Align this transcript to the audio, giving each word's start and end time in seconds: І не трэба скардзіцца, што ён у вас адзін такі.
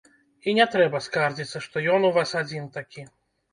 І 0.47 0.53
не 0.59 0.65
трэба 0.75 1.01
скардзіцца, 1.09 1.63
што 1.67 1.85
ён 1.99 2.11
у 2.11 2.13
вас 2.19 2.35
адзін 2.43 2.69
такі. 2.81 3.09